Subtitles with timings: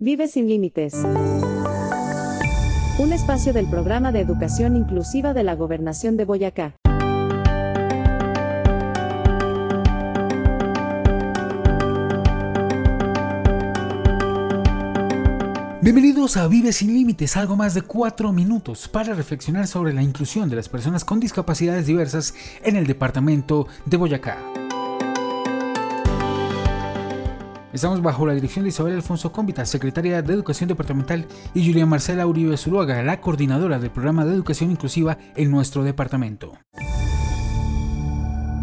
[0.00, 0.94] Vive sin límites.
[3.00, 6.76] Un espacio del programa de educación inclusiva de la Gobernación de Boyacá.
[15.82, 20.48] Bienvenidos a Vive sin Límites, algo más de cuatro minutos para reflexionar sobre la inclusión
[20.48, 24.57] de las personas con discapacidades diversas en el departamento de Boyacá.
[27.70, 32.26] Estamos bajo la dirección de Isabel Alfonso Cómbita, secretaria de Educación Departamental, y Julia Marcela
[32.26, 36.54] Uribe Zuluaga, la coordinadora del programa de educación inclusiva en nuestro departamento.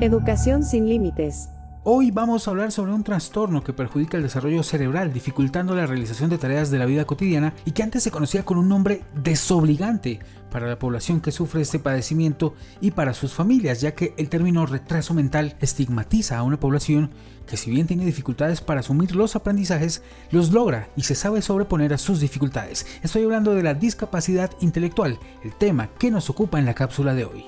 [0.00, 1.50] Educación sin límites.
[1.86, 6.30] Hoy vamos a hablar sobre un trastorno que perjudica el desarrollo cerebral, dificultando la realización
[6.30, 10.20] de tareas de la vida cotidiana y que antes se conocía con un nombre desobligante
[10.54, 14.66] para la población que sufre este padecimiento y para sus familias, ya que el término
[14.66, 17.10] retraso mental estigmatiza a una población
[17.44, 21.92] que si bien tiene dificultades para asumir los aprendizajes, los logra y se sabe sobreponer
[21.92, 22.86] a sus dificultades.
[23.02, 27.24] Estoy hablando de la discapacidad intelectual, el tema que nos ocupa en la cápsula de
[27.24, 27.46] hoy.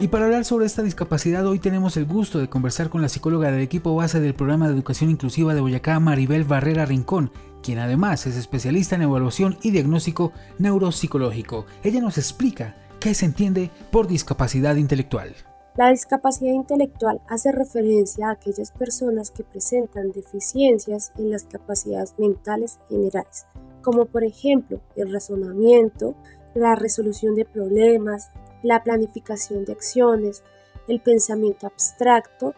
[0.00, 3.50] Y para hablar sobre esta discapacidad, hoy tenemos el gusto de conversar con la psicóloga
[3.50, 8.26] del equipo base del programa de educación inclusiva de Boyacá, Maribel Barrera Rincón, quien además
[8.26, 11.66] es especialista en evaluación y diagnóstico neuropsicológico.
[11.82, 15.34] Ella nos explica qué se entiende por discapacidad intelectual.
[15.76, 22.80] La discapacidad intelectual hace referencia a aquellas personas que presentan deficiencias en las capacidades mentales
[22.88, 23.46] generales,
[23.80, 26.16] como por ejemplo el razonamiento,
[26.54, 28.30] la resolución de problemas,
[28.64, 30.42] la planificación de acciones,
[30.88, 32.54] el pensamiento abstracto,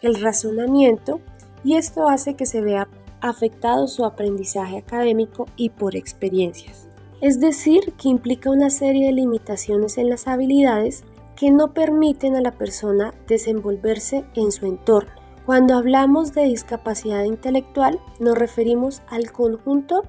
[0.00, 1.20] el razonamiento,
[1.64, 2.88] y esto hace que se vea
[3.20, 6.88] afectado su aprendizaje académico y por experiencias.
[7.20, 11.04] Es decir, que implica una serie de limitaciones en las habilidades
[11.36, 15.10] que no permiten a la persona desenvolverse en su entorno.
[15.46, 20.02] Cuando hablamos de discapacidad intelectual nos referimos al conjunto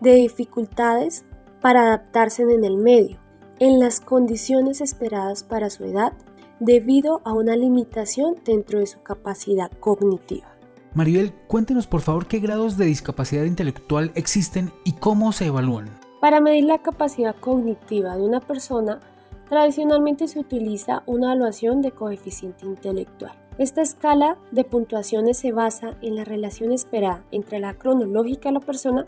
[0.00, 1.24] de dificultades
[1.60, 3.18] para adaptarse en el medio,
[3.58, 6.12] en las condiciones esperadas para su edad
[6.60, 10.57] debido a una limitación dentro de su capacidad cognitiva.
[10.94, 15.88] Maribel, cuéntenos por favor qué grados de discapacidad intelectual existen y cómo se evalúan.
[16.20, 19.00] Para medir la capacidad cognitiva de una persona,
[19.48, 23.32] tradicionalmente se utiliza una evaluación de coeficiente intelectual.
[23.58, 28.60] Esta escala de puntuaciones se basa en la relación esperada entre la cronológica de la
[28.60, 29.04] persona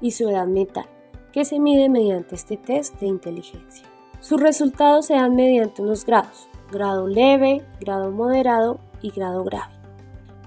[0.00, 0.86] y su edad mental,
[1.32, 3.86] que se mide mediante este test de inteligencia.
[4.20, 9.79] Sus resultados se dan mediante unos grados, grado leve, grado moderado y grado grave.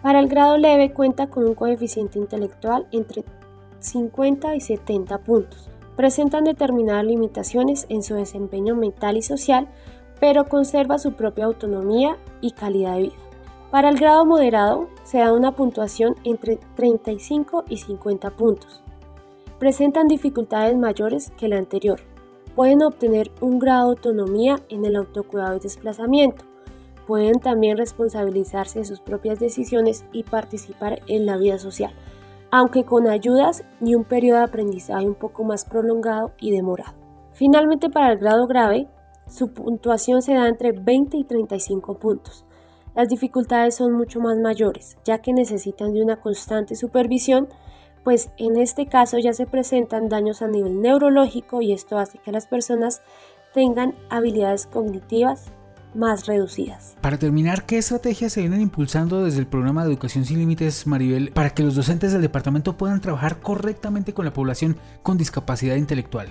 [0.03, 3.24] Para el grado leve cuenta con un coeficiente intelectual entre
[3.80, 5.69] 50 y 70 puntos.
[5.96, 9.69] Presentan determinadas limitaciones en su desempeño mental y social,
[10.19, 13.16] pero conserva su propia autonomía y calidad de vida.
[13.72, 18.84] Para el grado moderado se da una puntuación entre 35 y 50 puntos.
[19.58, 22.02] Presentan dificultades mayores que la anterior,
[22.56, 26.44] pueden obtener un grado de autonomía en el autocuidado y desplazamiento.
[27.08, 31.94] Pueden también responsabilizarse de sus propias decisiones y participar en la vida social,
[32.52, 36.94] aunque con ayudas y un periodo de aprendizaje un poco más prolongado y demorado.
[37.34, 38.88] Finalmente, para el grado grave,
[39.28, 42.46] su puntuación se da entre 20 y 35 puntos.
[42.96, 47.50] Las dificultades son mucho más mayores, ya que necesitan de una constante supervisión
[48.03, 52.31] pues en este caso ya se presentan daños a nivel neurológico y esto hace que
[52.31, 53.02] las personas
[53.53, 55.52] tengan habilidades cognitivas
[55.94, 56.96] más reducidas.
[57.02, 61.31] Para terminar, ¿qué estrategias se vienen impulsando desde el programa de Educación Sin Límites, Maribel,
[61.31, 66.28] para que los docentes del departamento puedan trabajar correctamente con la población con discapacidad intelectual?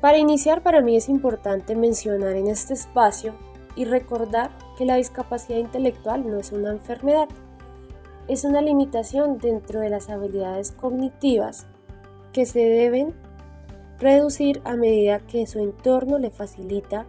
[0.00, 3.34] Para iniciar, para mí es importante mencionar en este espacio
[3.74, 7.28] y recordar que la discapacidad intelectual no es una enfermedad,
[8.28, 11.66] es una limitación dentro de las habilidades cognitivas
[12.32, 13.14] que se deben
[13.98, 17.06] reducir a medida que su entorno le facilita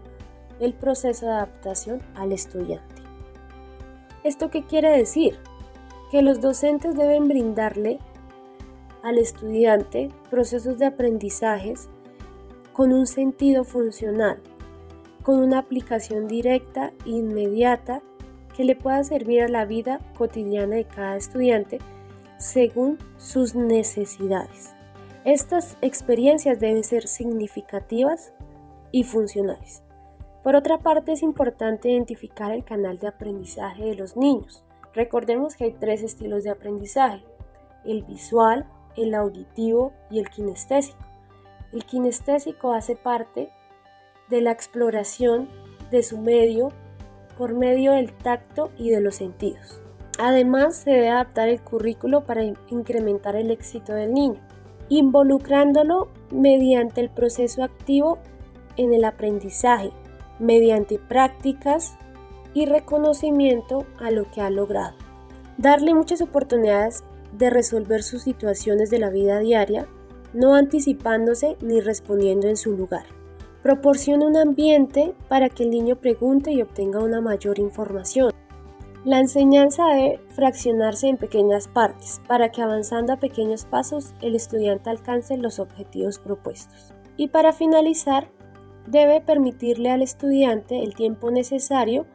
[0.59, 3.01] el proceso de adaptación al estudiante.
[4.23, 5.39] ¿Esto qué quiere decir?
[6.11, 7.99] Que los docentes deben brindarle
[9.03, 11.89] al estudiante procesos de aprendizajes
[12.73, 14.41] con un sentido funcional,
[15.23, 18.01] con una aplicación directa e inmediata
[18.55, 21.79] que le pueda servir a la vida cotidiana de cada estudiante
[22.37, 24.73] según sus necesidades.
[25.25, 28.33] Estas experiencias deben ser significativas
[28.91, 29.83] y funcionales.
[30.47, 34.63] Por otra parte, es importante identificar el canal de aprendizaje de los niños.
[34.93, 37.21] Recordemos que hay tres estilos de aprendizaje,
[37.83, 38.65] el visual,
[38.95, 40.99] el auditivo y el kinestésico.
[41.73, 43.49] El kinestésico hace parte
[44.29, 45.49] de la exploración
[45.91, 46.71] de su medio
[47.37, 49.81] por medio del tacto y de los sentidos.
[50.17, 54.39] Además, se debe adaptar el currículo para incrementar el éxito del niño,
[54.87, 58.19] involucrándolo mediante el proceso activo
[58.77, 59.91] en el aprendizaje,
[60.39, 61.97] mediante prácticas
[62.53, 64.95] y reconocimiento a lo que ha logrado.
[65.57, 69.87] Darle muchas oportunidades de resolver sus situaciones de la vida diaria,
[70.33, 73.05] no anticipándose ni respondiendo en su lugar.
[73.63, 78.31] Proporciona un ambiente para que el niño pregunte y obtenga una mayor información.
[79.03, 84.89] La enseñanza debe fraccionarse en pequeñas partes para que avanzando a pequeños pasos el estudiante
[84.89, 86.93] alcance los objetivos propuestos.
[87.15, 88.29] Y para finalizar,
[88.87, 92.05] debe permitirle al estudiante el tiempo necesario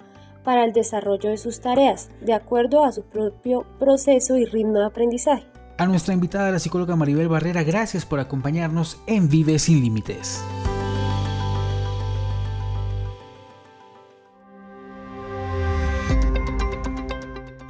[0.43, 4.87] para el desarrollo de sus tareas, de acuerdo a su propio proceso y ritmo de
[4.87, 5.47] aprendizaje.
[5.79, 10.43] A nuestra invitada, la psicóloga Maribel Barrera, gracias por acompañarnos en Vive sin Límites.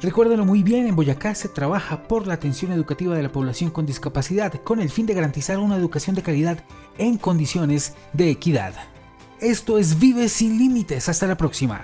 [0.03, 3.85] Recuérdalo muy bien, en Boyacá se trabaja por la atención educativa de la población con
[3.85, 6.65] discapacidad con el fin de garantizar una educación de calidad
[6.97, 8.73] en condiciones de equidad.
[9.43, 11.07] Esto es Vive sin Límites.
[11.09, 11.81] Hasta la próxima.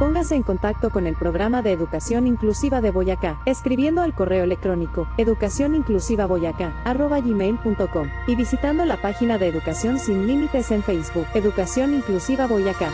[0.00, 5.06] Póngase en contacto con el programa de educación inclusiva de Boyacá, escribiendo al correo electrónico
[5.16, 12.90] educacioninclusivaboyacá.com y visitando la página de Educación Sin Límites en Facebook, Educación Inclusiva Boyacá.